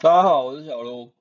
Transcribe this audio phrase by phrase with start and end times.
[0.00, 1.12] 大家好，我是小卢，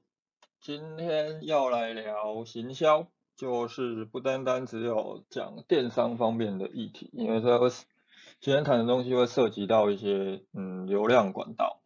[0.61, 7.71] 今天要来聊行销，就是不单单只有讲电商方面的议题，因为这个
[8.39, 11.81] 今天谈的东西会涉及到一些嗯流量管道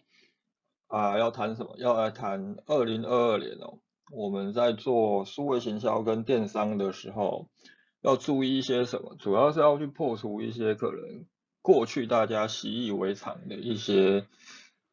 [0.87, 1.77] 啊，要谈什么？
[1.77, 3.79] 要来谈二零二二年哦，
[4.11, 7.47] 我们在做数位行销跟电商的时候，
[8.01, 9.15] 要注意一些什么？
[9.17, 11.25] 主要是要去破除一些可能
[11.61, 14.27] 过去大家习以为常的一些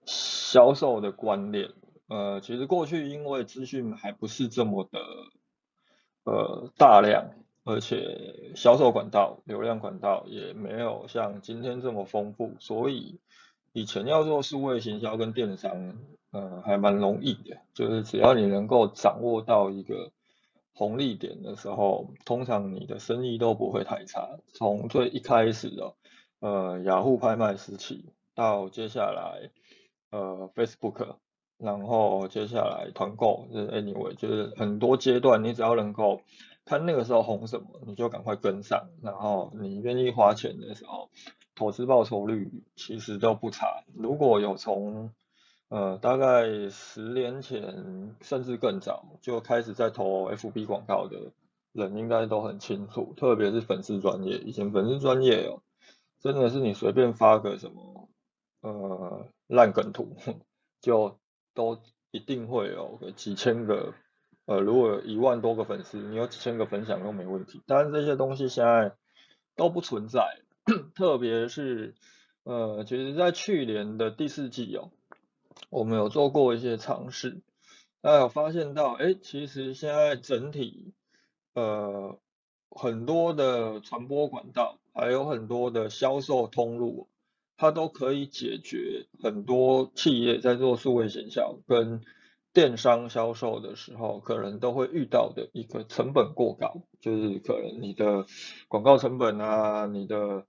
[0.07, 1.73] 销售的观念。
[2.09, 4.99] 呃，其实过去因为资讯还不是这么的
[6.25, 7.35] 呃大量，
[7.65, 13.21] 而且销售管道、流量管道也没有像今天这么丰富，所以
[13.75, 15.99] 以前要做数位行销跟电商，
[16.31, 20.11] 呃，还蛮容易的，就是只要你能够掌握到一个
[20.73, 24.39] 红利点的时候，通常你的生意都不会太差。
[24.55, 25.95] 从最一开始的
[26.41, 29.51] 呃雅虎拍卖时期，到接下来
[30.11, 31.17] 呃 Facebook。
[31.59, 36.23] 然后接下来团购，是 anyway，就是很多阶段，你只要能够
[36.65, 38.91] 看那个时候红什么，你就赶快跟上。
[39.03, 41.11] 然后你愿意花钱的时候，
[41.57, 43.83] 投资报酬率其实都不差。
[43.93, 45.11] 如果有从
[45.69, 51.33] 呃大概十年前甚至更早就开始在投 FB 广告的
[51.73, 53.15] 人，应该都很清楚。
[53.17, 55.61] 特别是粉丝专业，以前粉丝专业哦，
[56.21, 58.09] 真的是你随便发个什么
[58.61, 60.17] 呃烂梗图
[60.81, 61.19] 就。
[61.59, 61.81] 都
[62.13, 63.93] 一定会有个几千个，
[64.47, 67.61] 呃，如果有一万多个粉丝，你有几千个分享都没问题。
[67.67, 68.95] 但是这些东西现在
[69.57, 70.39] 都不存在，
[70.95, 71.97] 特别是
[72.45, 74.93] 呃，其实在去年的第四季哦，
[75.69, 77.41] 我们有做过一些尝试，
[78.03, 80.95] 大家有发现到，哎，其实现在整体
[81.55, 82.21] 呃
[82.71, 87.09] 很多的传播管道，还有很多的销售通路。
[87.59, 92.01] 它都可以解决很多企业在做数位营销跟
[92.53, 98.27] 电商销售的时候，可能都会遇到的一个成本过高，就是可能你的
[98.69, 100.47] 广告成本啊，你的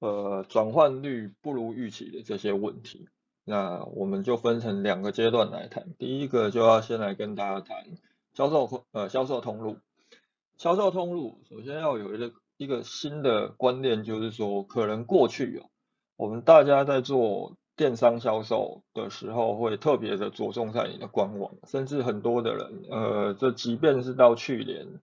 [0.00, 3.08] 呃转换率不如预期的这些问题。
[3.44, 7.86] 那我们就分成两个阶段来谈，第一个就要先来跟大家谈
[8.34, 9.78] 销售呃销售通路，
[10.58, 15.70] 销售通路首先要有一个一个新的观念，就是说可能过去哦。
[16.20, 25.00] 我们大家在做电商销售的时候，会特别的着重在你的官网，甚至很多的人，呃，这即便是到去年，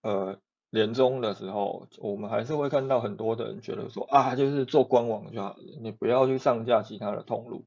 [0.00, 0.38] 呃，
[0.70, 7.66] 年终的时候，我们还是会看到很多的人觉得说，啊，就是做官网就好了，你不要去上架其他的通路，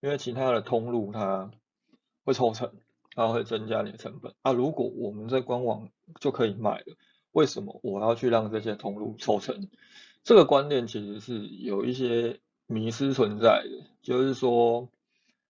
[0.00, 1.50] 因为其他的通路它
[2.24, 2.72] 会抽成，
[3.14, 4.32] 它会增加你的成本。
[4.40, 5.90] 啊，如果我们在官网
[6.20, 6.96] 就可以卖了，
[7.32, 9.68] 为什么我要去让这些通路抽成？
[10.24, 14.88] 这个观念其实是有一些迷失存在的，就是说，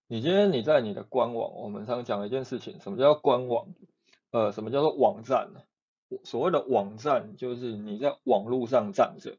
[0.07, 3.73] 你今天你在你的官网，我们常讲一件事情，什么叫官网？
[4.31, 5.61] 呃，什么叫做网站呢？
[6.25, 9.37] 所谓的网站就是你在网络上站着，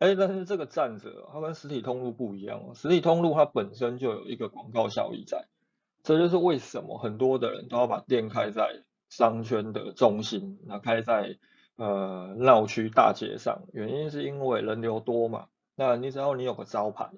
[0.00, 5.46] 哎，但是这个站着，它跟实体通路不一样哦，实体通路它本身就有一个广告效益在，
[6.02, 11.38] 这就是为什么很多的人都要把店开在商圈的中心，那开在。
[11.78, 15.46] 呃，闹区大街上，原因是因为人流多嘛。
[15.76, 17.08] 那你只要你有个招牌，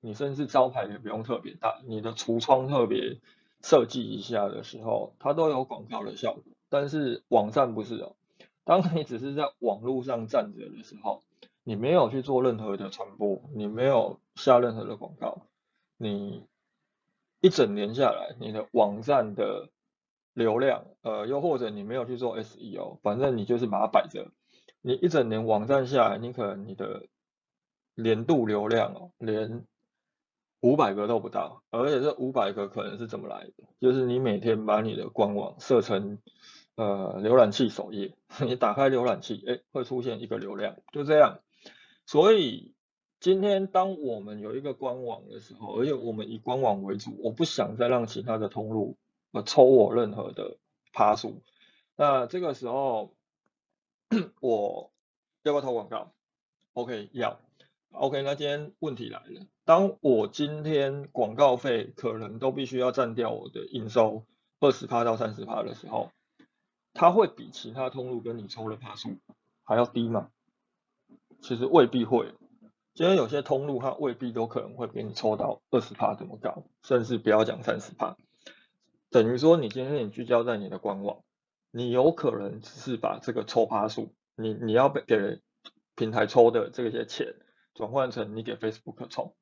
[0.00, 3.20] 你甚至招牌也不用特别大，你的橱窗特别
[3.62, 6.42] 设计一下的时候，它都有广告的效果。
[6.68, 8.16] 但是网站不是哦，
[8.64, 11.22] 当你只是在网络上站着的时候，
[11.62, 15.42] 你没有去做任何的传播，你没有下任何的广告，
[15.96, 16.44] 你
[17.40, 19.68] 一整年下来，你的网站的。
[20.40, 24.32] 流量，呃，又或者你没有去做 SEO，反正你就是把它摆着。
[24.80, 27.02] 你一整年网站下来，你可能你的
[27.94, 29.66] 年度流量哦，连
[30.62, 31.62] 五百个都不到。
[31.68, 33.64] 而且这五百个可能是怎么来的？
[33.80, 36.18] 就是你每天把你的官网设成
[36.76, 41.40] 呃浏览器首页， 你打开浏览器，哎，会出现一个流量，就这样。
[42.06, 42.74] 所以
[43.20, 48.96] 今天当我们有一个官网的时候，而且我们以官网为主，我不想再让其他的通路。
[49.32, 50.58] 呃，抽我任何的
[50.92, 51.42] 趴数，
[51.96, 53.14] 那这个时候
[54.40, 54.92] 我
[55.42, 56.12] 要不要投广告
[56.72, 57.40] ？OK，要。
[57.92, 64.24] OK，那今天问题来了，当我今天广告费可能都必须要占掉我的营收
[64.60, 66.12] 二十趴到三十趴的时候，
[66.94, 69.16] 它会比其他通路跟你抽的趴数
[69.64, 70.30] 还要低吗？
[71.42, 72.32] 其实未必会。
[72.94, 78.16] 今天有些通路它未必都可能会给你抽到二十趴这么高，甚至不要讲三十趴。
[79.10, 81.24] 等于说，你今天你聚焦在你的官网，
[81.72, 85.40] 你有可能只是把这个抽趴数，你你要给
[85.96, 87.34] 平台抽的这些钱
[87.74, 89.34] 转换成你给 Facebook 抽，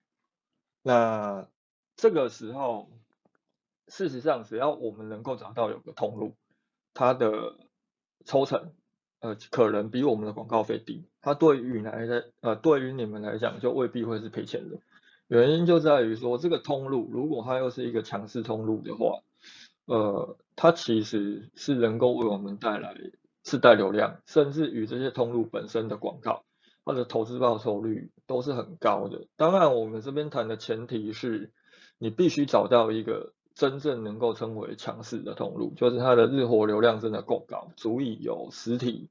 [0.82, 1.48] 那
[1.96, 2.90] 这个时候
[3.88, 6.34] 事实上，只要我们能够找到有个通路，
[6.94, 7.58] 它的
[8.24, 8.72] 抽成，
[9.20, 14.78] 呃，可能比我们的广告费低，它对于来的，呃，对于你们来讲，就未必会是赔钱的。
[15.26, 19.22] 原因就在于说，这个通路如果它又是一个强势通路的话，
[19.88, 22.94] 呃，它其实是能够为我们带来
[23.42, 26.44] 自带流量，甚至与这些通路本身的广告
[26.84, 29.26] 或者投资报酬率都是很高的。
[29.36, 31.50] 当然，我们这边谈的前提是，
[31.98, 33.32] 你必须找到一个。
[33.54, 39.08] 真正能够称为强势的通路，就是它的日活流量真的够高，足以有实体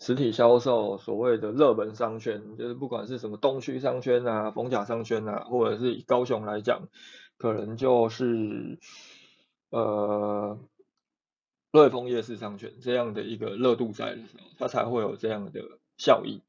[0.00, 6.88] 实体销售，所谓的热门商圈，就是不管是什么东区商圈啊、逢甲商圈啊，或者是以高雄来讲，
[7.38, 8.80] 可能就是
[9.76, 10.58] 呃
[11.72, 15.60] 瑞丰夜市商圈这样的一个热度在的时候，它才会有这样的
[15.96, 16.40] 效益。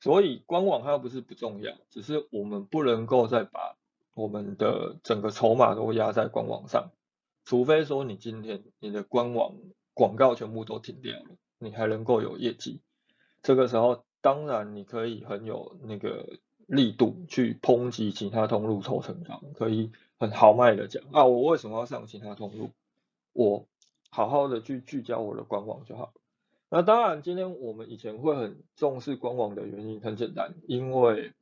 [0.00, 3.76] 所以官网它不是不重要，只是我们不能够再把。
[4.14, 6.90] 我们的整个筹码都压在官网上，
[7.46, 9.54] 除非说你今天你的官网
[9.94, 12.82] 广告全部都停掉了，你还能够有业绩。
[13.42, 16.28] 这个时候，当然你可以很有那个
[16.66, 19.90] 力度去抨击其他通路抽成高，可以
[20.22, 22.70] 很豪迈的讲啊，我为什么要上其他通路？
[23.32, 23.66] 我
[24.08, 26.12] 好好的去聚焦我的官网就好。
[26.70, 31.32] 那当然，今天我们以前会很重视官网的原因很简单，因为。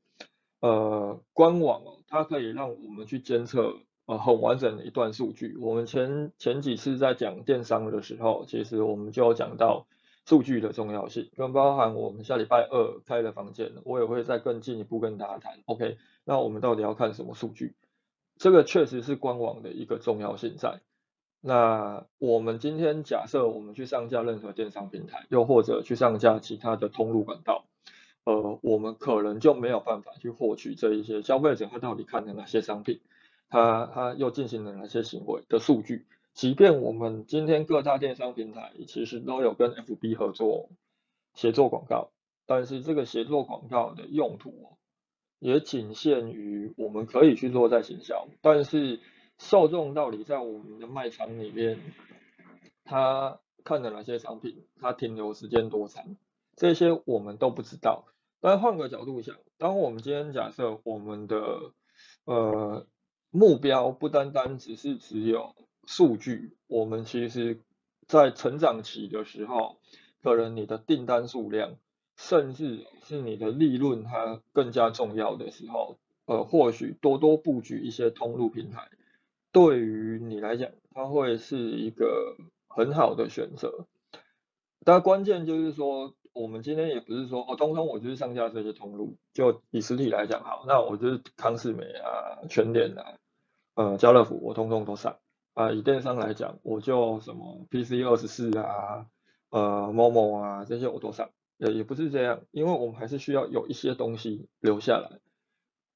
[0.63, 5.57] 呃，官网哦，它可以让我们去监测呃很完整的一段数据。
[5.59, 9.87] 我们前前几次在讲电商的时候，其实我们就有讲到
[10.27, 15.61] 数据的重要性，更包含我们下礼拜二开的房间，我也会再更进一步跟大家谈。
[15.65, 17.75] OK，那我们到底要看什么数据？
[18.41, 20.81] 这个确实是官网的一个重要性在。
[21.43, 27.67] 那我们今天假设我们去上架任何电商平台，又或者去上架其他的通路管道。
[28.25, 33.03] 呃，我们可能就没有办法去获取这一些消费者他到底看了哪些商品，
[33.51, 36.07] 他他又进行了哪些行为的数据。
[36.33, 40.71] 即便我们今天各大电商平台其实都有跟 FB 合作
[41.35, 42.11] 协作广告，
[42.47, 44.79] 但是这个协作广告的用途
[45.41, 49.01] 也仅限于我们可以去做在行销，但是
[49.39, 51.81] 受众到底在我们的卖场里面，
[52.85, 56.17] 他看了哪些商品，他停留时间多长？
[56.57, 58.05] 这些我们都不知道，
[58.41, 61.73] 但换个角度想，当我们今天假设我们的
[62.25, 62.87] 呃
[63.31, 65.55] 目标不单单只是只有
[65.87, 67.63] 数据，我们其实
[68.07, 69.81] 在成长期的时候，
[70.23, 71.77] 可能你的订单数量，
[72.21, 75.97] 甚至是你的利润它更加重要的时候，
[76.27, 78.89] 呃，或许多多布局一些通路平台，
[79.53, 82.37] 对于你来讲，它会是一个
[82.69, 83.87] 很好的选择。
[84.85, 86.15] 但关键就是说。
[86.33, 93.15] 我们今天也不是说哦，通通我就是上架这些通路，就以实体来讲好，那我就是康世美啊、全联啊、
[93.75, 95.19] 呃、家乐福，我通通都上
[95.55, 95.73] 啊。
[95.73, 99.07] 以电商来讲，我就什么 PC 二十四啊、
[99.51, 105.21] 呃、某某啊这些我都上，也也不是这样，因为我们还是需要有一些东西留下来，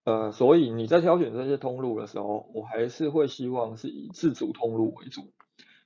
[0.05, 5.33] 呃，所以你在挑选这些通路的时候，我还是会希望是以自主通路为主。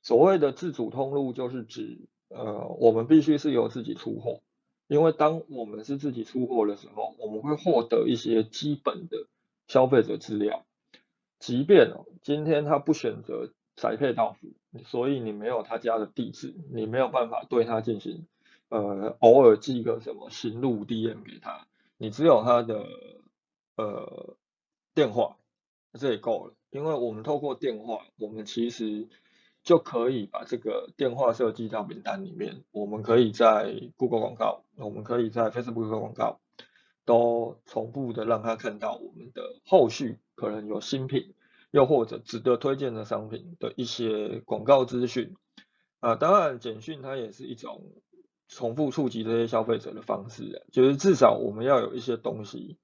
[0.03, 4.41] 所谓的自主通路，就是指呃，我们必须是由自己出货，
[4.89, 9.29] 因为当我们是自己出货的时候，我们会获得一些基本的
[9.69, 10.65] 消费者资料。
[11.39, 14.49] 即便哦，今天他不选择宅配到付，
[14.85, 18.27] 所以你没有他家的地址，你没有办法对他进行
[18.69, 22.87] 呃偶尔寄个什么行路 DM 给他，你只有他的
[23.77, 24.37] 呃
[24.95, 25.37] 电话，
[25.93, 26.55] 这也够了。
[26.71, 29.09] 因为我们透过电话，我们其实。
[29.65, 32.65] 就可以把这个电话设计到名单里面。
[32.71, 36.41] 我们可以在 Google 广告，我们可以在 Facebook 广告，
[37.05, 41.35] 都同步的让他看到我们的后续可能有新品，
[41.71, 45.35] 又或者值得推荐的商品的一些广告资讯。
[46.01, 47.83] 啊，当然简讯它也是一种
[48.49, 52.79] 重复触及这些消费者的方式，就是至少我们要有一些东西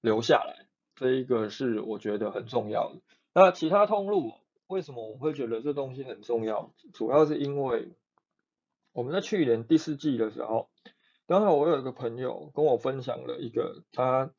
[0.00, 3.00] 留下来，这一个是我觉得很重要的。
[3.32, 4.32] 那其他通路。
[4.66, 6.72] 为什么我会觉得这东西很重要？
[6.94, 7.90] 主要是因为
[8.94, 10.70] 我们在去年第四季的时候，
[11.26, 14.32] 刚好我有一个朋友跟我分享了一个他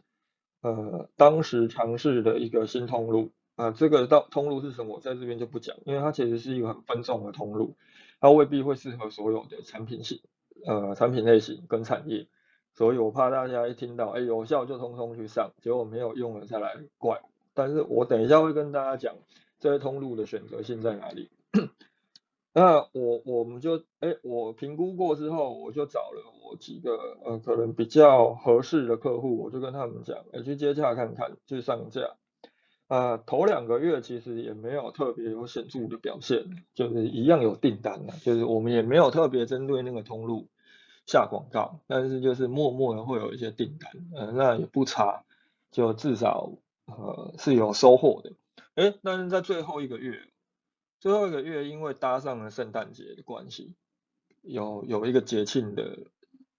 [0.62, 7.78] 呃当时尝试的一个新通路啊，这个到通路是什么，我在这边就不讲，因为它其实是一个很分众的通路，
[8.20, 10.22] 它未必会适合所有的产品型
[10.66, 12.28] 呃产品类型跟产业，
[12.74, 17.22] 所以我怕大家一听到哎有效就通通去上，结果没有用了再来怪，
[17.54, 19.16] 但是我等一下会跟大家讲。
[19.58, 21.30] 这些通路的选择性在哪里？
[22.54, 32.16] 那我我们就哎，我评估过之后，我就找了我几个呃可能比较合适的客户，我就跟他们讲，哎，去接洽看看，去上架。
[32.88, 40.48] 呃，头两个月其实也没有特别有显著的表现，就是一样有订单的，就是我们也没有特别针对那个通路
[41.08, 45.24] 下广告，但是就是默默的会有一些订单，呃，那也不差，
[45.72, 46.52] 就至少
[46.86, 48.34] 呃是有收获的。
[48.76, 50.22] 哎，但是在最后一个月，
[51.00, 53.74] 最后一个月因为搭上了圣诞节的关系，
[54.44, 55.98] 有有一个节庆的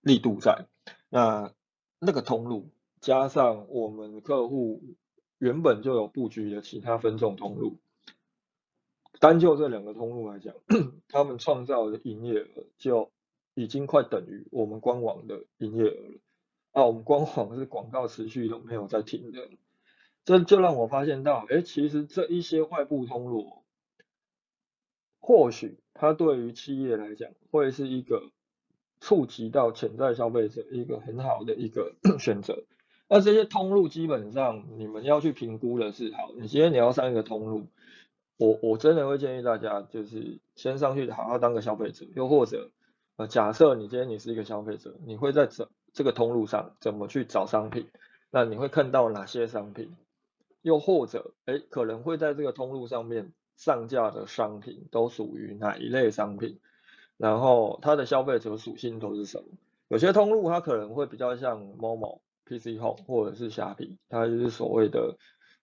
[0.00, 0.66] 力度在，
[1.09, 1.52] 那
[2.00, 4.83] 那个通路加上我们客户。
[5.38, 7.76] 原本就有布局的其他分众通路，
[9.21, 10.55] 单就这两个通路来讲，
[11.09, 13.11] 他们创造的营业额就
[13.55, 16.21] 已经快等于我们官网的营业额了。
[16.73, 19.49] 啊，我们官网是广告持续都没有在停的，
[20.25, 23.62] 这就让我发现到，哎，其实这一些外部通路，
[25.21, 28.31] 或许它对于企业来讲会是一个
[29.00, 32.64] 触及到潜在消费者一个很好的一个 选择。
[33.08, 37.66] 那这些通路基本上你们要去评估的是，好，你今天你要上一个通路，
[38.36, 42.70] 我我真的会建议大家就是先上去好好当个消费者，又或者
[43.16, 47.86] 呃假设你今天你是一个消费者，你会在这这个通路上怎么去找商品？
[48.30, 49.94] 那你会看到哪些商品？
[50.62, 56.58] 又或者哎可能会在这个通路上面上架的商品都属于哪一类商品？
[57.16, 59.44] 然后它的消费者属性都是什么？
[59.86, 62.20] 有些通路它可能会比较像某某。
[62.46, 65.18] PC Home 或者是虾皮，它就是所谓的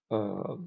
[0.09, 0.59] 呃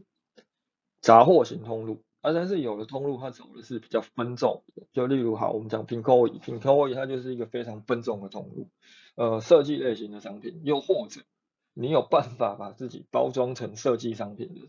[1.00, 8.70] 杂货型通路，啊，但是有的通路它走的是比较分众，就例如好，我们讲 Pinkoi，Pinkoi 它就是一个非常分众的通路，
[9.14, 11.20] 呃，设计类型的商品，又或者
[11.74, 14.62] 你有办法把自己包装成设计商品的，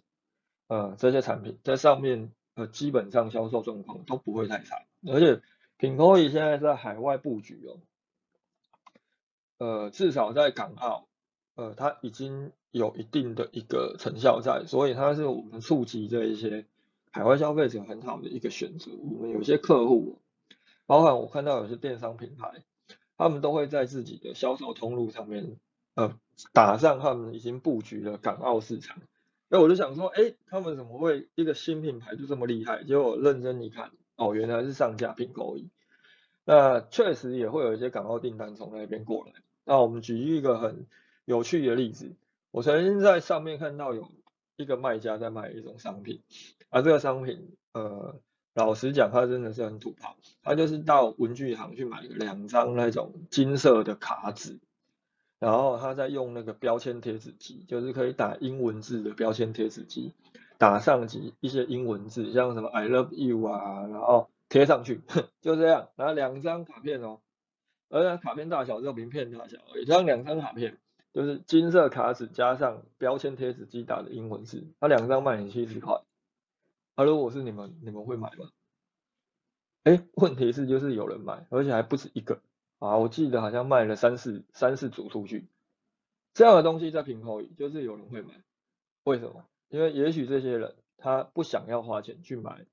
[0.68, 5.42] 呃，这些产品在上面，呃，基本上销售状况都不会太差，而且
[5.80, 7.80] Pinkoi 现在在海外布局哦，
[9.58, 11.08] 呃，至少在港澳。
[11.58, 16.66] 呃，它已经有一定的一个成效在，所以它是我们触及这一些
[17.10, 18.92] 海外消费者很好的一个选择。
[18.92, 20.20] 我们有些客户，
[20.86, 22.64] 包含我看到有些电商品牌，
[23.18, 25.58] 他们都会在自己的销售通路上面，
[25.96, 26.14] 呃，
[26.54, 29.00] 打上他们已经布局了港澳市场。
[29.50, 32.84] 那我就想说，哎，他们怎么会一个新品牌就这么厉害？
[32.84, 35.70] 结果认真一看，哦，原来是上架并购易。
[36.46, 39.32] 那确实也会有一些港澳订单从那边过来。
[39.66, 40.86] 那我们举一个很。
[41.28, 42.16] 有趣的例子，
[42.52, 44.10] 我曾经在上面看到有
[44.56, 46.22] 一个卖家在卖一种商品，
[46.70, 48.16] 而这个商品，呃，
[48.54, 54.58] 老实讲，它真的是很土炮，他就是到文具行去买两张那种金色的卡纸，
[55.38, 60.14] 然后他在用那个标签贴纸机，就是可以打英文字的标签贴纸机，
[60.58, 65.02] 打上几一些英文字，像什么 I love you 啊，然后贴上去，
[65.42, 67.20] 就这样，然后两张卡片哦，
[67.90, 70.78] 而且卡片大小只有名片大小，而已，这样两张卡片。
[71.18, 76.04] 就是金色卡纸加上标签贴纸机打的英文字，它两张卖你七十块。
[76.94, 78.52] 啊，如果是你们，你们会买吗？
[79.84, 82.40] 哎，问题是就是有人买，而且还不止一个
[82.78, 82.98] 啊！
[82.98, 85.48] 我记得好像卖了三四三四组出去。
[86.36, 88.36] 这样的东西在平口就是有人会买，
[89.04, 89.44] 为什么？
[89.70, 92.68] 因为也许这些人他不想要花钱去买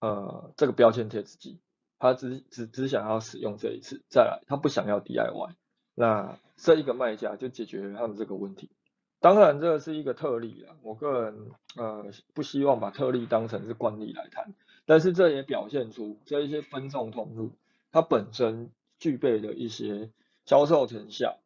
[0.00, 1.60] 呃这个标签贴纸机，
[2.00, 5.54] 他只只只想要使用这一次，再来他不想要 DIY。
[5.98, 8.70] 那这一个卖家就解决他们这个问题。
[9.18, 14.54] 当然，这是一个特例啊，我个人呃不希望把特例当成是惯例来谈。
[14.86, 17.50] 但是这也表现出这一些分众通路
[17.90, 20.10] 它本身具备的一些
[20.44, 21.40] 销售成效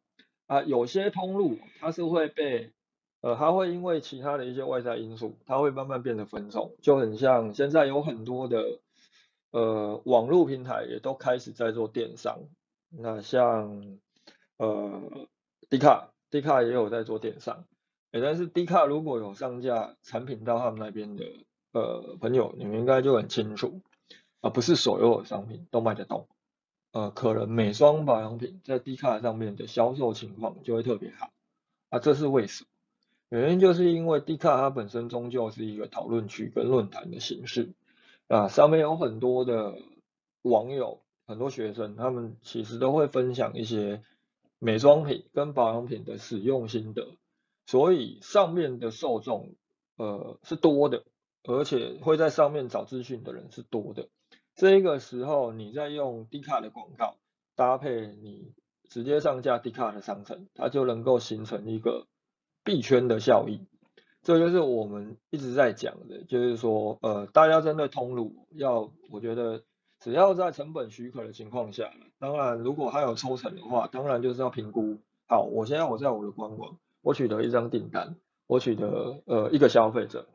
[0.45, 0.61] 啊。
[0.61, 2.71] 有些通路它是会被
[3.21, 8.77] 呃，它会因为其他的一些外在因素，它会慢慢变得分众，就很像现在有很多的
[9.49, 12.37] 呃网络平台也都开始在做电商。
[12.89, 13.97] 那像
[14.57, 15.27] 呃，
[15.69, 17.65] 迪卡，迪卡也有在做电商，
[18.11, 21.25] 哎，但是迪卡如果有上架产品到他们那边的
[21.71, 23.81] 呃朋友，你们应该就很清楚，
[24.41, 26.27] 啊，不是所有的商品都卖得动，
[26.91, 31.31] 呃，可能美妆保养品在迪卡上面的销售情况就会特别好，
[31.89, 32.69] 啊，这是为什么？
[33.29, 37.73] 原因就是因为迪卡它本身终究是一个讨论区跟论坛的形式，
[38.27, 39.79] 啊，上面有很多的
[40.43, 44.03] 网友，很多学生，他们其实都会分享一些。
[44.63, 47.17] 美妆品跟保养品的使用心得，
[47.65, 49.55] 所以上面的受众
[49.97, 51.03] 呃是多的，
[51.43, 54.07] 而且会在上面找资讯的人是多的。
[54.55, 57.17] 这个时候你在用 D 卡的广告
[57.57, 58.53] 搭配你
[58.87, 62.07] 直接上架 D 卡的商城，它就能够形成一个
[62.63, 63.67] 币圈的效益。
[64.21, 69.65] 这就是我们一直在讲的，就是说呃大家针对通路要，我觉得。
[69.99, 71.89] 只要在成本许可的情况下，
[72.23, 74.97] 当然如果还有抽成的话，当然就是要评估。
[75.27, 78.15] 好，我现在我在我的官网，我取得一张订单，
[78.47, 80.25] 我取得呃一个消费者，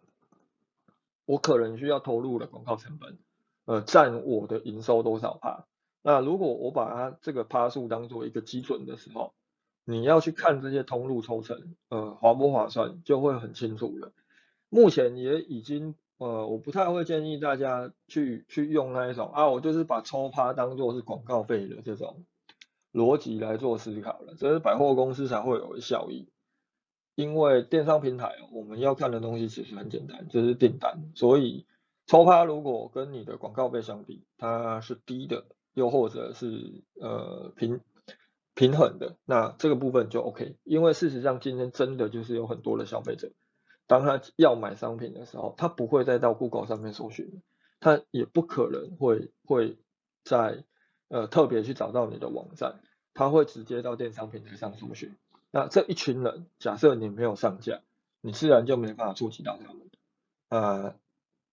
[1.25, 3.17] 我可能需要投入的广告成本，
[3.65, 5.65] 呃占我的营收多少趴？
[6.03, 9.33] 那如果我把它这个趴数当做一个基准的时候，
[9.87, 14.13] 你要去看这些通路抽成，呃划不划算，就会很清楚了。
[14.69, 22.25] 目前也已经，呃我不太会建议大家去去用那一种啊，我就是把抽趴当做是广告费的这种
[22.93, 26.29] 逻辑来做思考了，这是百货公司才会有的效益。
[27.15, 31.67] 因为电商平台我们要看的东西其实很简单，就是订单，所以
[32.07, 35.47] 抽趴如果跟你的广告费相比，它是低的。
[35.75, 37.81] 又或者是呃平
[38.57, 43.31] 平衡的，那这个部分就 OK，因为事实上今天真的就是有很多的消费者，
[43.89, 47.43] 当他要买商品的时候，他不会再到 Google 上面搜寻，
[47.81, 49.79] 他也不可能会会
[50.23, 50.63] 在
[51.09, 52.81] 呃特别去找到你的网站，
[53.15, 55.17] 他会直接到电商平台上搜寻。
[55.51, 57.81] 那这一群人，假设你没有上架，
[58.21, 59.89] 你自然就没办法触及到他们。
[60.51, 60.95] 呃，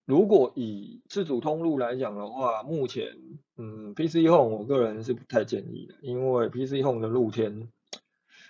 [0.06, 3.18] 如果以自主通路来讲的话，目前
[3.56, 7.72] 嗯，PC Home 我个人是不太建议的，因为 PC Home 的露天，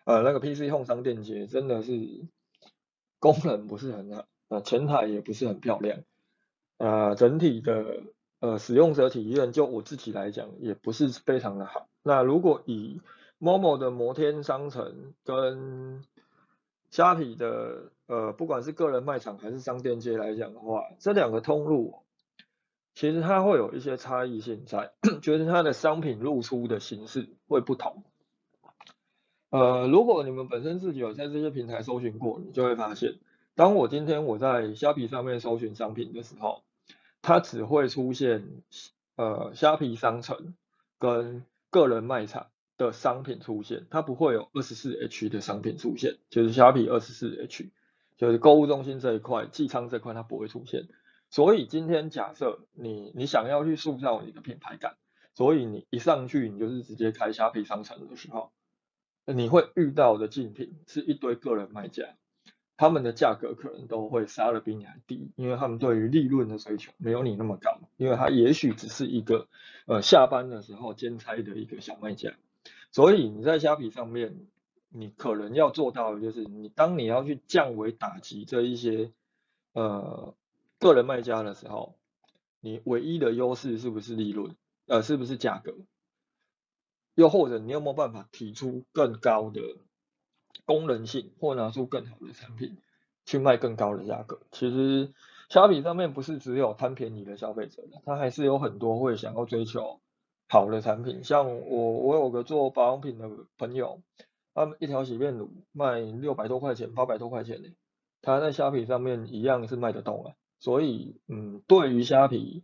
[0.06, 1.92] 呃，那个 PC Home 商店街真的是
[3.20, 6.00] 功能不是很好，呃，前台也不是很漂亮，
[6.78, 8.04] 呃，整体的
[8.40, 11.88] 呃使用者体验就我自己来讲也不是非常的好。
[12.04, 13.02] 那如果以
[13.40, 16.04] Momo 的摩天商城跟
[16.92, 21.96] 虾皮的呃，不管是个人卖场还是商店街来讲的话，这两个通路
[22.94, 28.04] 其实它会有一些差异性在， 就是它的商品露出的形式会不同。
[29.50, 33.16] 呃，如果你们本身自己有在这些平台搜寻过，你就会发现，
[33.56, 36.64] 当我今天我在虾皮上面搜寻商品的时候，
[37.22, 38.64] 它只会出现
[39.16, 40.56] 呃虾皮商城
[41.00, 42.48] 跟个人卖场。
[42.78, 47.70] 的商品出现，它不会有二十四 H 的商品出现，就是虾皮二十四 H，
[48.18, 50.90] 就是购物中心这一块、寄仓这块它不会出现。
[51.30, 54.98] 所以今天假设你你想要去塑造你的品牌感，
[55.36, 58.52] 所以你一上去你就是直接开虾皮商城的时候，
[59.26, 62.16] 你会遇到的竞品是一堆个人卖家，
[62.78, 69.48] 他们的价格可能都会杀的比你还低，因为他们对于利润的追求没有你那么高，因为他也许只是一个
[69.88, 72.34] 呃下班的时候兼差的一个小卖家。
[72.92, 74.38] 所以你在虾皮上面，
[74.90, 79.12] 你可能要做到的就是，你当你要去降维打击这一些
[79.74, 80.34] 呃
[80.80, 81.96] 个人卖家的时候，
[82.62, 84.56] 你唯一的优势是不是利润？
[84.86, 85.74] 呃，是不是价格？
[87.16, 89.62] 又或者你有没有办法提出更高的
[90.66, 92.78] 功能性，或拿出更好的产品
[93.26, 94.40] 去卖更高的价格？
[94.52, 95.14] 其实
[95.50, 100.00] 虾皮上面不是只有贪便宜的消费者的，他还是有很多会想要追求。
[100.48, 104.02] 好的产品，像我我有个做保养品的朋友，
[104.54, 107.70] 他们一条洗面乳卖六百多块钱，八百多块钱呢，
[108.22, 110.36] 他在虾皮上面一样是卖得动啊。
[110.60, 112.64] 所以，嗯，对于虾皮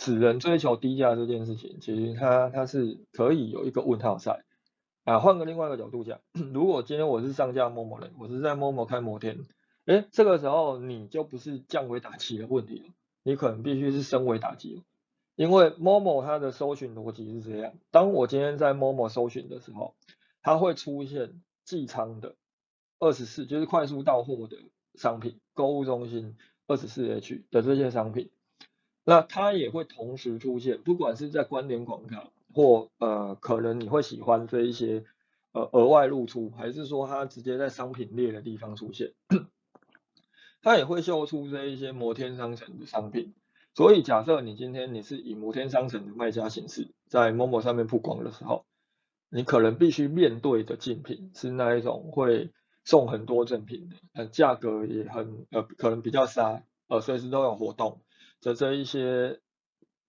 [0.00, 4.42] 此人追求低价这件事情，其实它它是可以有一个问号在。
[5.04, 6.20] 啊，换个另外一个角度讲，
[6.54, 9.46] 如果今天我是上架某某人，我是在某某开摩天，
[9.84, 12.86] 哎，这个时候你就不是降维打击的问题了，
[13.22, 14.82] 你可能必须是升维打击了。
[15.36, 19.94] 因为 Momo 它的搜寻逻辑是这样，当我今天在 Momo 搜寻的时候，
[20.40, 22.36] 它会出现寄仓的
[22.98, 24.56] 二十四，就是快速到货的
[24.94, 28.30] 商品，购物中心二十四 H 的这些商品，
[29.04, 35.04] 那它也会同时出现，不管是在关联广告或呃可能你会喜欢这一些
[35.52, 39.12] 呃额外露出，还是说它直接在商品列的地方出现，
[40.62, 43.34] 它也会秀出这一些摩天商城的商品。
[43.72, 48.64] 所以假设你今天你是以摩天商城的卖家形式在某某上面曝光的时候，
[49.30, 52.50] 你可能必须面对的竞品是那一种会
[52.84, 58.00] 送很多赠品的，呃价格也很呃可能比较杀，呃随时都有活动
[58.40, 59.40] 的这一些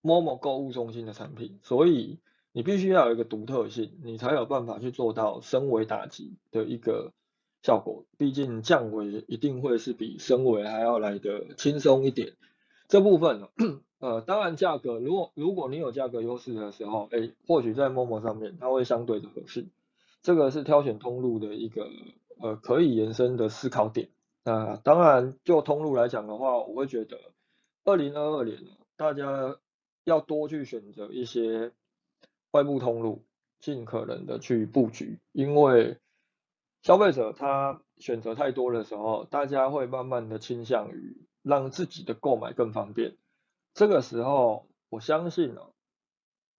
[0.01, 2.19] 某某购物中心的产品，所以
[2.51, 7.11] 你必须要有一个独特性，你才有办法去做到升维打击的一个
[7.61, 12.33] 效果，毕竟降维一定会是比升维还要来的轻松一点。
[12.87, 13.47] 这部分，
[13.99, 19.67] 呃，当然价格，如果如果你有价格优势的时候，哎，或许在 Momo 上面它会相对的合适，
[20.21, 21.87] 这个是挑选通路的一个
[22.41, 24.09] 呃可以延伸的思考点。
[24.43, 27.17] 那当然就通路来讲的话，我会觉得
[27.83, 28.57] 二零二二年
[28.95, 29.57] 大家
[30.03, 31.71] 要多去选择一些
[32.51, 33.23] 外部通路，
[33.59, 35.97] 尽可能的去布局，因为
[36.81, 41.27] 消费者他选择太多的时候，大家会慢慢的倾向于。
[41.43, 43.17] 让自己的购买更方便，
[43.73, 45.73] 这个时候我相信哦，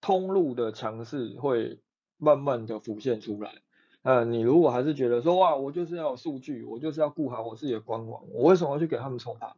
[0.00, 1.78] 通路的强势会
[2.16, 3.62] 慢慢的浮现出来。
[4.02, 9.56] 呃，你如果还是觉得说哇，我就是要有数据，我就是要顾好我自己的官网，我为什么要去给他们抽大？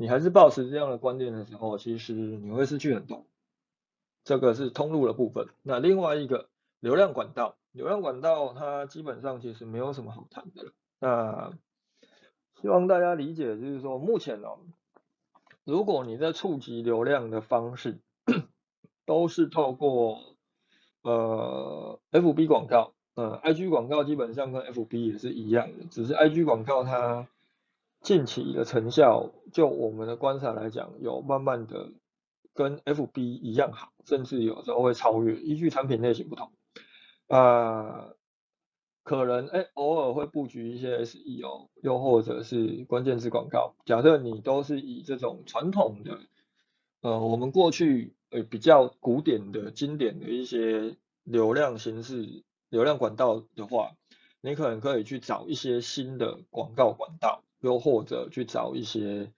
[0.00, 3.26] 你还是保持这样的观念的时候，其实你会失去很多。
[4.22, 5.48] 这个是通路的部分。
[5.64, 10.72] 那另外一个流量管道，流量管道它基本上其实没有什么好谈的了。
[11.00, 11.52] 那
[12.62, 14.60] 希望大家理解，就是说目前哦，
[15.64, 17.98] 如果你在触及流量的方式
[19.04, 20.36] 都是透过
[21.02, 27.26] 呃 FB 广告，呃 IG 广告基本上跟 FB 也是一样的，只是 IG 广告它
[28.00, 31.92] 近期的成效，就我们的观察来讲，有慢慢的
[32.54, 36.52] 跟 FB 一样好，甚至有时候会超越，依据产品类型不同
[37.28, 38.10] 啊。
[39.04, 43.74] 可能哎，偶尔会布局一些 SEO，又或者是关键字广告。
[43.86, 46.18] 假设你都是以这种传统的，
[47.00, 53.92] 呃，我们过去呃比较古典的经典的一些流量形式、流量管道的话，
[54.42, 59.32] 你可能可以去找一些新的广告管道，又或者去找一些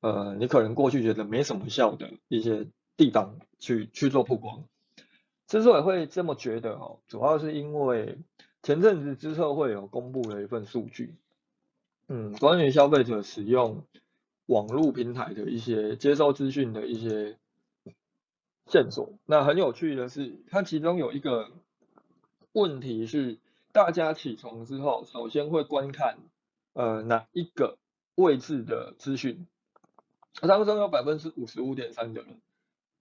[0.00, 4.64] 呃你可能过去觉得没什么效的一些地方去去做曝光。
[5.46, 8.18] 之所以会这么觉得哦，主要是因为。
[8.62, 11.14] 前阵子知策会有公布了一份数据，
[12.08, 13.84] 嗯，关于消费者使用
[14.46, 17.38] 网络平台的一些接收资讯的一些
[18.66, 19.20] 线索。
[19.24, 21.52] 那很有趣的是，它其中有一个
[22.50, 23.38] 问题是，
[23.70, 26.18] 大家起床之后，首先会观看
[26.76, 27.78] 呃哪一个
[28.14, 29.46] 位置的资讯？
[30.42, 32.42] 当中有百分之五十五点三的人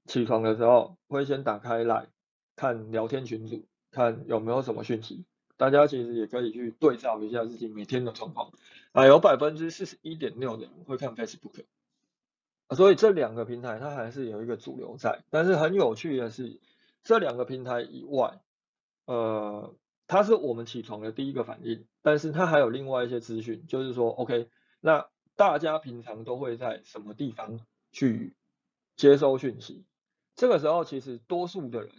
[0.05, 2.07] 起床的时候会先打开来
[2.55, 5.25] 看聊天群组，看有没有什么讯息。
[5.57, 8.53] 大家其实也可以去对照一下自己每天的状况
[8.93, 11.65] 啊，有百分之四十一点六的人会看 Facebook，
[12.75, 15.23] 所以这两个平台它还是有一个主流在。
[15.29, 16.61] 但是很有趣的是，
[17.03, 18.41] 这两个平台以外，
[19.05, 19.73] 呃，
[20.07, 27.59] 它是我们起床的第一个反应，但是它还有另外一些资讯，就是说，OK，那大家平常都会在什么地方
[27.91, 28.35] 去
[28.95, 29.85] 接收讯息？
[30.35, 31.91] 这个时候其实多数的人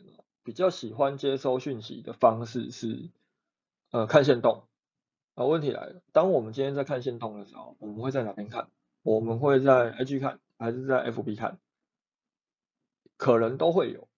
[0.42, 3.10] 比较喜欢接收讯息的方式是。
[3.92, 4.64] 呃，看线动
[5.36, 6.02] 啊，问题来了。
[6.12, 8.68] 当我们今天在看线动的时候，我们会在哪边看？
[9.02, 11.60] 我们会在 IG 看，还是在 FB 看？
[13.16, 14.08] 可能都会有。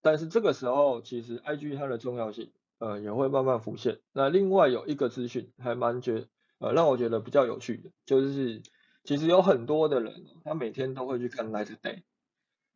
[0.00, 4.00] 但是这个时候，其实 IG 它的重要性，呃，也会慢慢浮现。
[4.12, 6.26] 那另外有一个资讯，还蛮觉，
[6.58, 8.62] 呃，让我觉得比较有趣的，就是
[9.04, 12.02] 其实有很多的人，他每天都会去看 Light Day。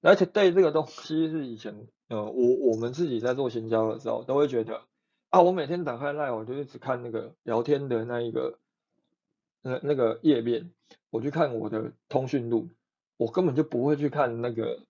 [0.03, 4.83] Light Day 这个东西是以前，呃，我我们自己在做行销的时候，都会觉得。
[5.31, 8.59] 啊，我每天打开 Line，我就是只看那个聊天的那一个，
[9.63, 10.71] 那那个页面，
[11.11, 12.69] 我去看我的通讯录，
[13.17, 14.81] 我根本就不会去看那个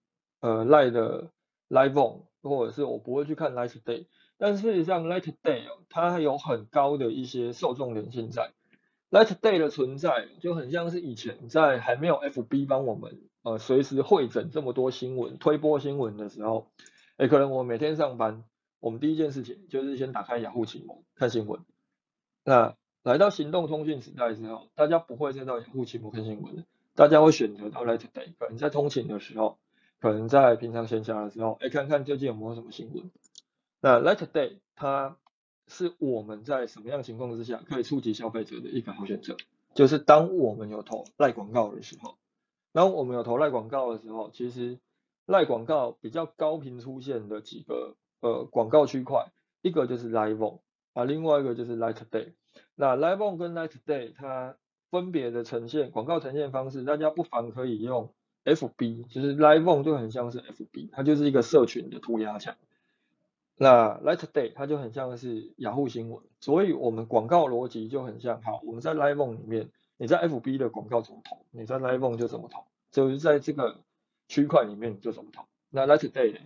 [0.41, 1.31] 呃 Line 的
[1.71, 4.07] Live On，或者是我不会去看 Light Day。
[4.39, 8.53] 但事实上，Light Day 它有很高的一些受众连性在
[9.11, 16.69] ，Light Day 的存在就很像是以前在还没有 FB 帮我们呃随时会诊这么多新闻、推播新闻的时候，
[17.17, 18.45] 哎，可能我每天上班。
[18.81, 21.61] 我们第一件事情就是先打开雅虎奇摩看新闻。
[22.45, 28.35] 那来到行动通讯时代之后，大家不会再到雅虎奇摩看新闻了，大家会选择到 Light Day。
[28.39, 29.57] 可能在通勤的时候，
[30.01, 33.11] 可能在平常闲暇的时候，哎，看看最近有没有什么新闻。
[33.85, 35.19] 那 Light Day 它
[35.69, 39.37] 是我们在什么样情况之下可以触及消费者的一个好选择，
[39.75, 42.17] 就是当我们有投赖广告的时候，
[42.73, 44.79] 当我们有投赖广告的时候，其实
[45.27, 47.95] 赖广告比较高频出现的几个。
[48.21, 50.61] 呃，广告区块，一个就是 Live On
[50.95, 52.33] 啊，另外一个就是 Light Day。
[52.75, 54.57] 那 Live On 跟 Light Day 它
[54.91, 58.15] 分别的呈现广告呈现方式，大家不妨可以用
[58.47, 62.57] FB，就是 Live On 就很像是 FB，它就是一个社群的涂鸦墙。
[63.57, 68.43] 那 Light Day 它就很像是雅虎新闻，所以我们广告逻辑就很像。
[68.43, 73.81] 好，我们在 Live On 里面，你在 FB 的广告怎么投，你在 Live On 就怎么投，就是在这个
[74.27, 75.45] 区块里面就怎么投。
[75.71, 76.41] 那 Light Day 呢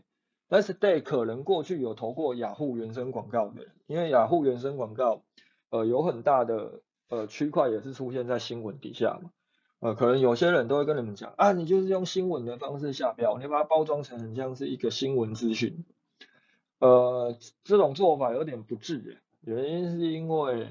[0.50, 5.22] ？Light Day 可能过去有投过雅虎原生广告的，因为雅虎原生广告，
[5.70, 9.30] 呃，有很大的呃区块也是出现在新闻底下嘛，
[9.80, 15.84] 呃，可能有些人都会跟你们讲，啊，你就是用新闻的方式下标，你把它包装成很像是一个新闻资讯，
[16.78, 20.68] 呃，这种做法有点不智，原因是因为，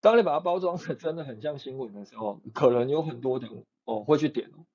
[0.00, 4.66] 当你把它包装成真的很像新闻的时候，可能有很多人哦会去点哦。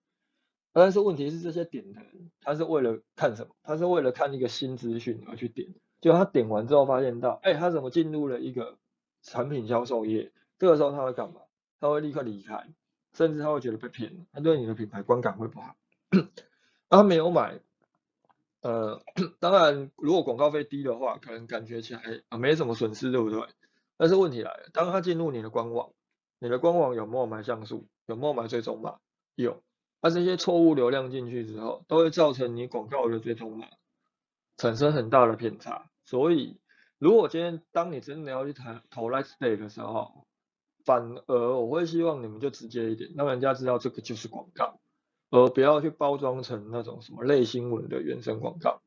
[0.73, 3.55] 但是问题是，这些点的人，他是为了看什么？
[3.63, 5.73] 他是为了看一个新资讯而去点。
[6.01, 8.77] 就他点完之后，发现到，哎，他怎么进入了一个
[9.23, 10.31] 产品销售页？
[10.59, 11.41] 这个时候他会干嘛？
[11.79, 12.69] 他会立刻离开，
[13.13, 15.75] 甚至他会觉得被骗，他对你的品牌观感会不好。
[16.89, 17.59] 他没有买，
[18.67, 19.01] 呃，
[19.39, 23.47] 当然如果广告费低的话，可能感觉起来啊没什么损失，对不对？
[23.95, 25.93] 但是问题来了，当他进入你的官网，
[26.39, 27.87] 你的官网有没有买像素？
[28.07, 28.97] 有没有买追踪码？
[29.35, 29.63] 有。
[30.01, 33.67] 那这些错误流量进去之后，都会造成你广告的追踪码
[34.57, 35.89] 产生很大的偏差。
[36.03, 36.59] 所以，
[36.99, 40.27] 如果今天当你真的要去谈投 Light Day 的时候，
[40.83, 44.79] 反而我会希望你们就直接一点，让人家知道这个就是广告，
[45.29, 48.81] 而不要去包装成那种什么类新闻的原生广告。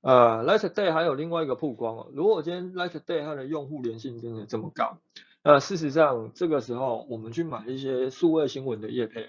[0.00, 4.98] 呃，Light Day 还有另外一个曝光哦，如果今天 Light Day 它的用户粘性真的这么高，
[5.42, 9.28] 那事实上这个时候我们去买一些数位新闻的业配。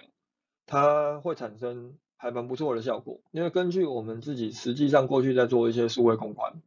[0.68, 6.62] 它会产生还蛮不错的效果，因为根据我们自己实际上过去在做一些数位公关，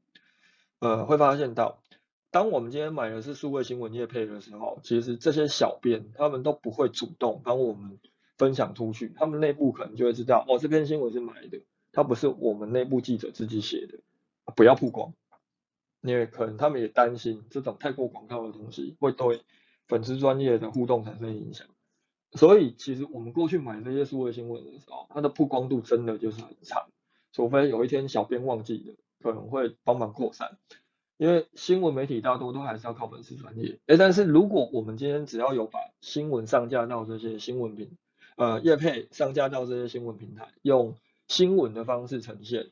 [0.80, 1.80] 呃，会发现到，
[2.30, 7.98] 当我们今天买的是数位新闻业配的时候，其实这些小编他们都不会主动帮我们
[8.36, 14.00] 分享出去，他们内部可能就会知道，哦，这篇新闻是买的，它不是我们内部记者自己写的，
[14.56, 15.14] 不要曝光，
[16.00, 19.42] 因为可能他们也担心这种太过广告的东西会对
[19.86, 21.66] 粉丝专业的互动产生影响。
[22.32, 26.88] 所以其实我们过去买这些数位新闻的时候，它的曝光度真的就是很差，
[27.32, 30.58] 除非有一天小编忘记了，可能会帮忙扩散。
[31.16, 37.96] 因为新闻媒体大多都还是要靠粉丝专业，哎，但是如果我们今天只要有把新闻上架到这些新闻平，
[38.36, 40.96] 呃，叶配上架到这些新闻平台，用
[41.28, 42.70] 新闻的方式呈现，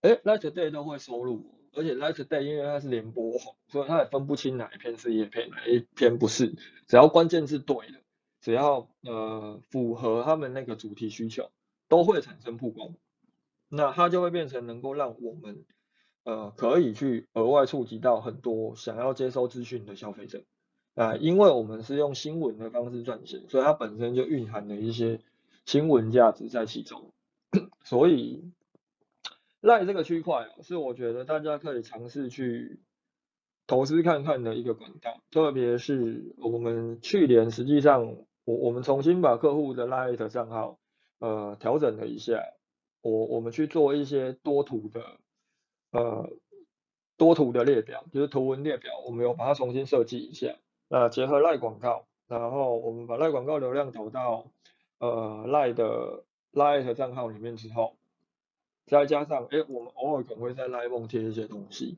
[0.00, 3.32] 哎，Light Day 都会收录，而且 Light Day 因为它是联播
[3.68, 6.54] 所以它也分不清哪一篇是叶配，哪一篇不是，
[6.86, 7.98] 只要关键字对了。
[8.40, 11.52] 只要呃符合他们那个主题需求，
[11.86, 12.96] 都会产生曝光，
[13.68, 15.64] 那它就会变成能够让我们
[16.24, 20.42] 呃可以去额外触及到很多想要接收资讯的消费者。
[20.94, 25.20] 啊，因为我们是用新闻的方式撰写，所以它本身就蕴含了一些
[25.64, 27.12] 新闻价值在其中，
[27.84, 28.50] 所以
[29.60, 32.80] 赖这个区块是我觉得大家可以尝试去。
[33.68, 40.80] 投资看看的一个管道，特别是我们去年实际上，我我们重新把客户的 Light 账号
[41.20, 42.42] 呃调整了一下，
[43.02, 45.00] 我我们去做一些多图的
[45.92, 46.28] 呃
[47.16, 50.56] 多图的列表，就是图文列表，我们有把它重新设计一下，
[50.94, 54.48] 那结合赖广告，然后我们把赖广告流量投到
[54.98, 57.96] 呃赖的 Light 账号里面之后，
[58.84, 61.96] 再加上哎我们偶尔可能会在赖梦贴一些东西。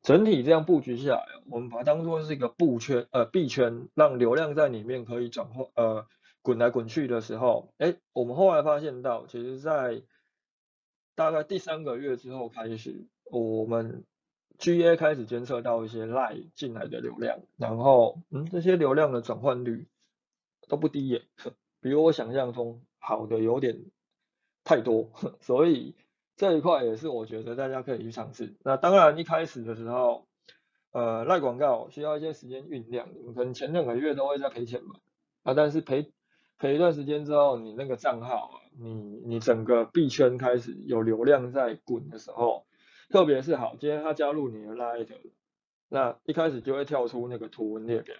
[0.00, 6.06] 整体这样布局下来，我们把它当做是一个布圈，呃，币圈，让流量在里面可以转换，呃，
[6.40, 10.02] 滚来滚去的时候，哎，我们后来发现到，其实在
[11.14, 14.06] 大概第三个月之后开始，我们
[14.58, 19.86] GA 开始监测到一些赖进来的流量，然后，嗯，这些流量的转换率
[20.68, 21.22] 都不低耶，
[21.80, 23.84] 比我想象中好的有点
[24.64, 25.94] 太多， 所以。
[26.36, 28.56] 这一块也是我觉得大家可以去尝试。
[28.64, 30.26] 那当然一开始的时候，
[30.90, 34.96] 呃，赖广告需要一些时间酝酿，可能前两个月都会在赔钱嘛。
[35.44, 36.10] 啊，但是赔
[36.58, 42.66] 赔一段时间之后，你那个账号，你你整个币圈开始有流量在滚的时候，
[43.10, 45.08] 特别是好，今天他加入你的 Light，
[45.88, 48.16] 那一开始就会跳出那个图文列表，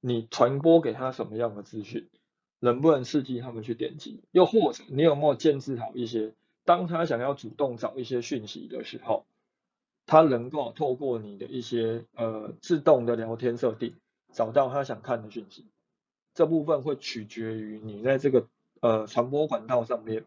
[0.00, 2.08] 你传播给他什么样的资讯，
[2.60, 4.22] 能不能刺激他们去点击？
[4.30, 6.34] 又或者你有没有建制好一些？
[6.64, 9.26] 当他想要主动找一些讯息的时候，
[10.06, 13.94] 他能够透过你的一些呃自动的聊天设定，
[14.32, 15.66] 找到他想看的讯息。
[16.34, 18.46] 这部分会取决于你在这个
[18.80, 20.24] 呃传播管道上面，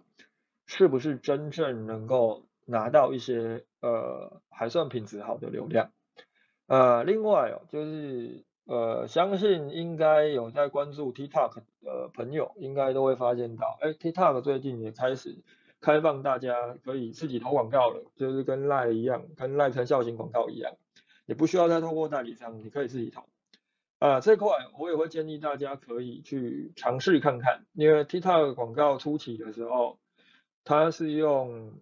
[0.65, 5.91] 是不是真正能够拿到一些呃还算品质好的流量。
[6.67, 15.43] 呃，另外哦，就是呃相信应该有在关注 TikTok 的朋友，应该都会发现到，哎，TikTok 最近也开始。
[15.83, 20.73] 开放大家可以自己投广告了，就是跟赖一样，跟赖成效型广告一样，
[21.25, 23.23] 也不需要再透过代理商，你可以自己投。
[23.97, 29.97] 啊，这块我也会建议大家可以去尝试看看，因为 TikTok 广告初期的时候，
[30.63, 31.73] 它是用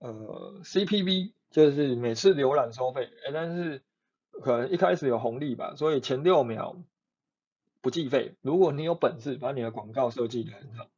[0.00, 3.80] 呃 CPV，就是每次浏览收费，哎，但是
[4.42, 6.76] 可能一开始有红利吧，所以前六秒
[7.80, 8.34] 不计费。
[8.42, 10.88] 如果你有本事把你的广告设计的很好，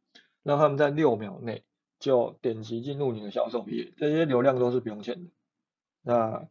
[0.43, 1.63] 让他们在六秒内。
[1.99, 5.31] 就点击进入你的销售页，这些流量都是不用钱的。
[6.03, 6.49] 那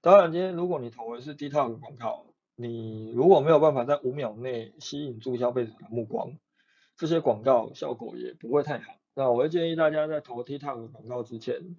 [0.00, 2.24] 当然，今天如果你投的是 TikTok 广告，
[2.56, 6.32] 你如果没有办法在五秒内吸引住消费者的目光，
[6.96, 8.94] 这些广告效果也不会太好。
[9.12, 11.76] 那我会建议大家在投 TikTok 广告之前，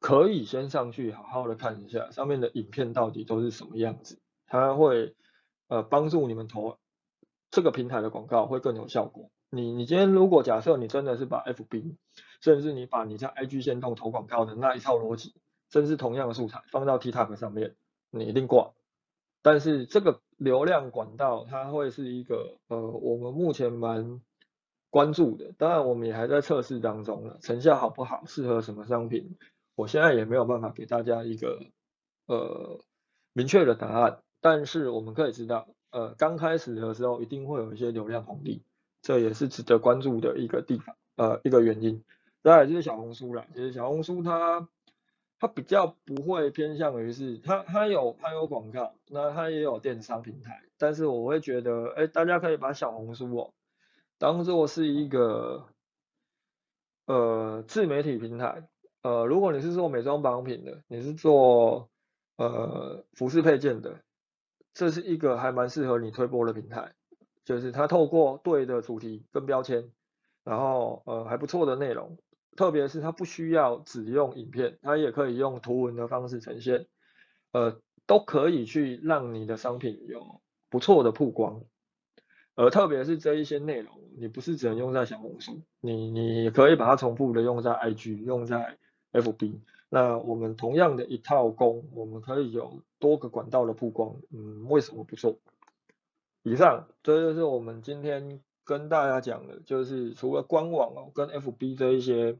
[0.00, 5.14] 可以先上去好好的看一下上面的影片到底都是什么样子，它会
[5.68, 6.78] 呃帮助你们投
[7.50, 9.30] 这个平台的广告会更有效果。
[9.48, 11.94] 你你今天如果假设你真的是把 FB，
[12.40, 15.34] 甚至你把你在 IG 线动投广告的那一套逻辑，
[15.70, 17.76] 甚至同样的素材放到 TikTok 上面，
[18.10, 18.72] 你一定挂。
[19.42, 24.20] 但是这个流量管道它会是一个呃我们目前蛮
[24.90, 29.36] 关注的，当然我们也还在测试当中了，成效好不好，适合什么商品，
[29.76, 31.60] 我现在也没有办法给大家一个
[32.26, 32.80] 呃
[33.32, 34.22] 明确的答案。
[34.40, 38.64] 但是我们可以知道，呃刚开始的时候一定会有一些流量红利。
[39.02, 42.02] 这也是值得关注的一个地方，呃，一个原因。
[42.42, 44.68] 再来就是小红书了，其实小红书它
[45.38, 53.54] 它比较不会偏向于是它它有它有广告，那它也有电商平台，但是我会觉得，哎，大家可以把小红书哦
[54.18, 55.68] 当做是一个
[57.06, 58.66] 呃自媒体平台，
[59.06, 61.88] 呃，如果你是做美妆保养品的，你是做
[62.38, 64.00] 呃服饰配件的，
[64.74, 66.92] 这是一个还蛮适合你推播的平台。
[67.44, 69.92] 就是它透过对的主题跟标签，
[70.42, 72.18] 然后呃还不错的内容，
[72.56, 76.88] 特别是它不需要只用影片，它也可以用图文的方式呈现，
[77.52, 81.62] 呃都可以去让你的商品有不错的曝光，
[82.56, 88.76] 而特别是这一些内容，你不是只能用在小红书，你你可以把它重复的用在 IG，用在
[89.20, 95.38] FB，那我们同样的一套工，我们可以有多个管道的曝光，嗯，为什么不做？
[96.42, 102.38] 以上，这就是我们今天跟大家讲的，就是除了官网哦跟 FB 这一些，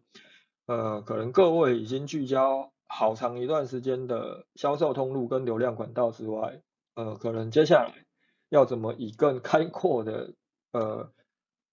[0.66, 6.62] 呃，可能各位已经聚焦好长一段时间的销售通路跟流量管道之外，
[6.94, 8.06] 呃，可能接下来
[8.48, 10.34] 要怎么以更开阔的
[10.72, 11.10] 呃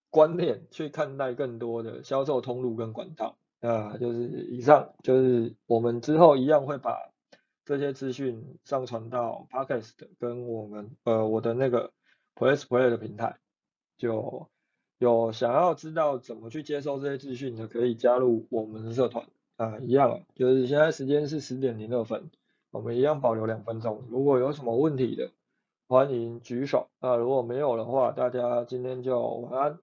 [0.09, 3.37] 观念去看待更多的销售通路跟管道，
[3.67, 7.09] 啊，就是以上，就是我们之后一样会把
[7.65, 11.91] 这些资讯上传到 Podcast 跟我们呃我的那个。
[12.35, 13.37] Place Play 的平台，
[13.95, 14.49] 就
[14.97, 22.31] 有想要知道怎么去接收这些资讯的，可以加入我们的社团啊，一样，就是现在时间是十点零二分，
[22.71, 25.29] 我们一样保留两分钟，如果有什么问题的，
[25.87, 29.79] 欢迎举手啊，如果没有的话，大家今天就晚安。